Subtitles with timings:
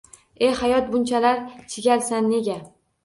[0.45, 1.43] Ey hayot bunchalar
[1.75, 2.57] chigalsan nega?